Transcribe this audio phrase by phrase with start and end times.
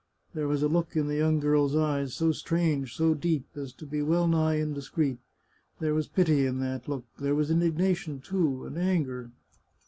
[0.33, 3.85] There was a look in the young girl's eyes, so strange, so deep, as to
[3.85, 5.19] be well nigh indiscreet.
[5.79, 7.05] There was pity in that look.
[7.19, 9.29] There was indignation, too, and anger.